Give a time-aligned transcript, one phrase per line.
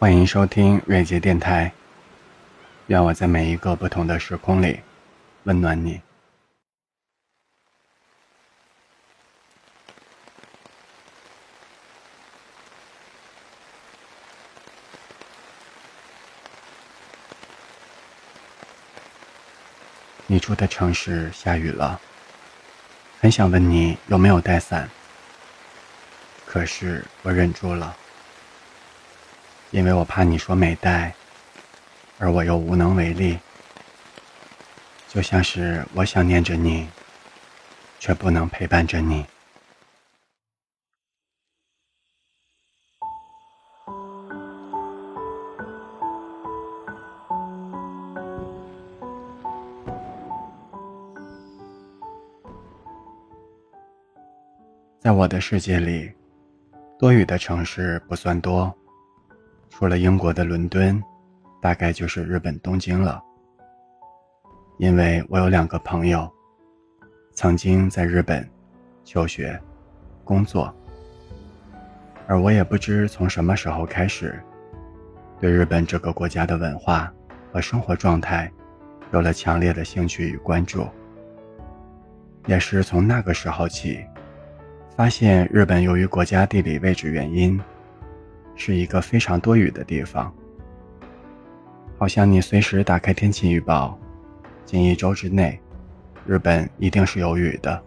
[0.00, 1.72] 欢迎收听瑞杰电台。
[2.86, 4.78] 愿我在每一个不同的时空里
[5.42, 6.00] 温暖你。
[20.28, 22.00] 你住的城市下雨了，
[23.20, 24.88] 很想问你有没有带伞，
[26.46, 27.96] 可是我忍住了，
[29.70, 31.14] 因为我怕你说没带，
[32.18, 33.38] 而我又无能为力，
[35.08, 36.88] 就像是我想念着你，
[37.98, 39.26] 却不能陪伴着你。
[55.00, 56.12] 在我的世界里，
[56.98, 58.76] 多雨的城市不算多，
[59.70, 61.02] 除了英国的伦敦，
[61.60, 63.22] 大概就是日本东京了。
[64.78, 66.30] 因为我有两个朋友，
[67.32, 68.48] 曾经在日本
[69.04, 69.60] 求学、
[70.24, 70.74] 工作，
[72.26, 74.40] 而我也不知从什么时候开始，
[75.40, 77.12] 对日本这个国家的文化
[77.52, 78.50] 和生活状态
[79.12, 80.86] 有了强烈的兴趣与关注。
[82.46, 84.04] 也是从那个时候起。
[84.96, 87.60] 发现日本由于国家地理位置原因，
[88.58, 90.30] 是一个非常多雨的地方。
[91.96, 93.98] 好像你随时打开天气预报，
[94.66, 95.58] 近一周之内，
[96.26, 97.82] 日本一定是有雨的。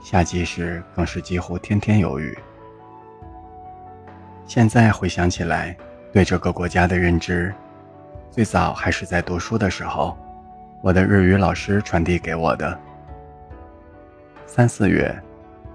[0.00, 2.38] 夏季时更是几乎天天有雨。
[4.46, 5.76] 现在回想起来，
[6.12, 7.52] 对这个国家的认知，
[8.30, 10.16] 最早还是在读书的时候，
[10.80, 12.78] 我的日语老师传递给我的。
[14.46, 15.12] 三四月。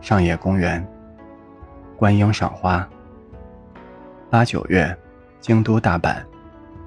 [0.02, 0.88] 上野公园，
[1.98, 2.88] 观樱赏花。
[4.32, 4.96] 八九月，
[5.42, 6.24] 京都、大阪，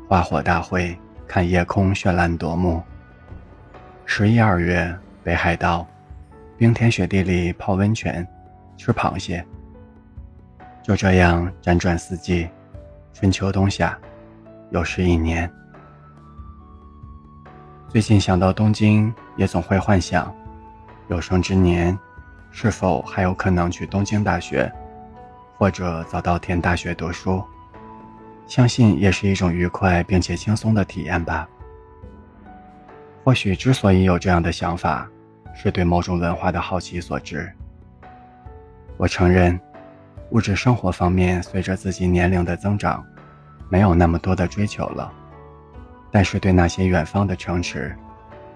[0.09, 2.81] 花火大会，看夜空绚烂夺目。
[4.07, 5.85] 十一二月，北海道，
[6.57, 8.25] 冰天雪地里泡温泉，
[8.77, 9.45] 吃螃蟹。
[10.85, 12.49] 就这样辗转四季，
[13.13, 13.99] 春秋冬夏，
[14.71, 15.51] 又是一年。
[17.89, 20.33] 最近想到东京，也总会幻想，
[21.09, 21.99] 有生之年。
[22.53, 24.71] 是否还有可能去东京大学，
[25.63, 27.41] 或者早稻田大学读书？
[28.49, 31.49] 相信也是一种愉快并且轻松的体验吧。
[33.23, 35.09] 或许之所以有这样的想法，
[35.55, 37.49] 是对某种文化的好奇所致。
[38.97, 39.57] 我承认，
[40.31, 43.01] 物质生活方面随着自己年龄的增长，
[43.69, 45.13] 没有那么多的追求了，
[46.11, 47.97] 但是对那些远方的城池，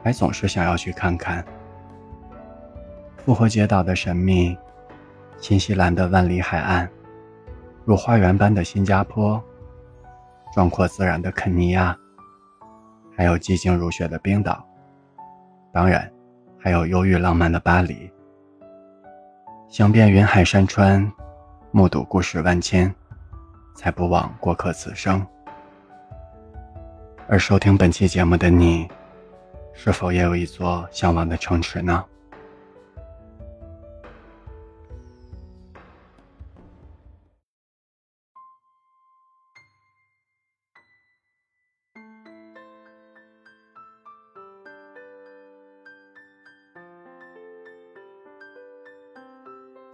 [0.02, 1.44] 还总是想要去看看。
[3.24, 4.58] 复活节岛的神秘，
[5.38, 6.90] 新西兰的万里海岸，
[7.86, 9.40] 如花园般的新加坡，
[10.52, 11.96] 壮阔自然的肯尼亚，
[13.16, 14.66] 还有寂静如雪的冰岛，
[15.72, 16.12] 当然，
[16.58, 18.10] 还有忧郁浪漫的巴黎。
[19.68, 21.08] 行遍云海山川，
[21.70, 22.92] 目睹故事万千，
[23.76, 25.24] 才不枉过客此生。
[27.28, 28.88] 而收听本期节目的你，
[29.72, 32.04] 是否也有一座向往的城池呢？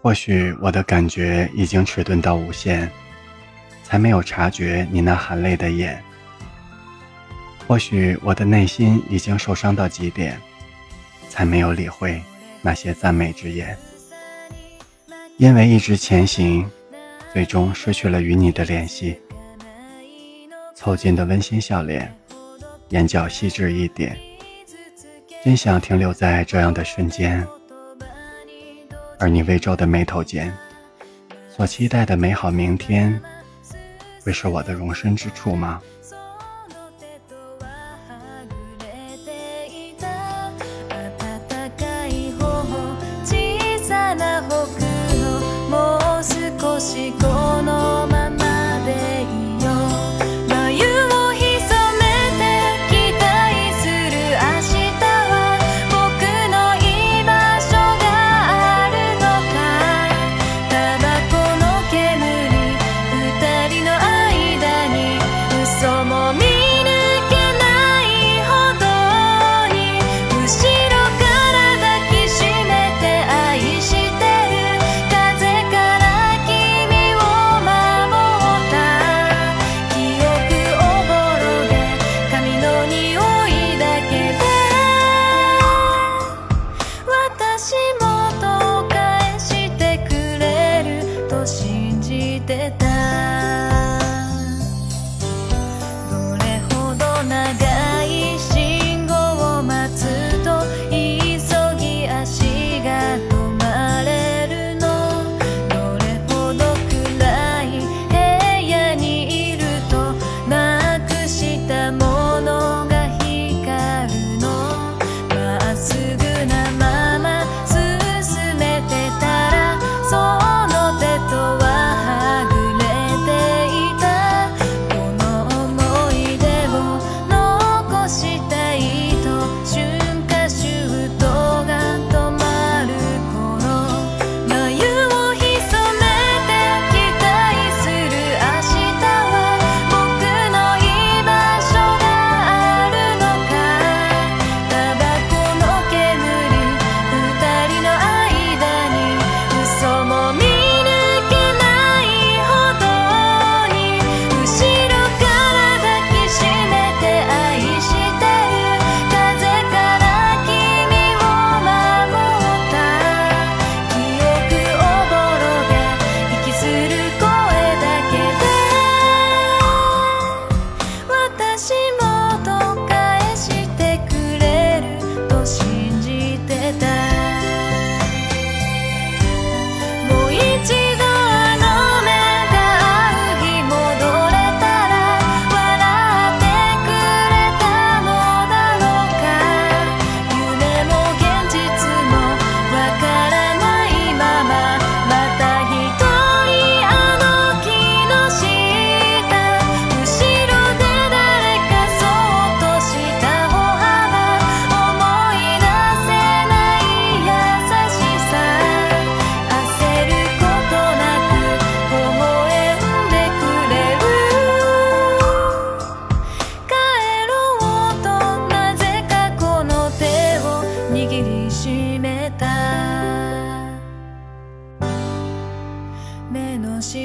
[0.02, 2.90] 或许我的感觉已经迟钝到无限，
[3.84, 6.02] 才没有察觉你那含泪的眼。
[7.68, 10.36] 或许我的内心已经受伤到极点，
[11.28, 12.20] 才没有理会
[12.62, 13.78] 那些赞美之言。
[15.36, 16.68] 因为一直前行，
[17.32, 19.16] 最终失去了与你的联系。
[20.74, 22.12] 凑近的温馨笑脸，
[22.88, 24.18] 眼角细致一点，
[25.44, 27.46] 真想停留在这样的瞬间。
[29.22, 30.52] 而你微皱的眉头间，
[31.48, 33.22] 所期待的美好明天，
[34.24, 35.80] 会是我的容身之处吗？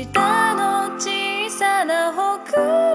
[0.05, 2.86] 下の小さなほくろ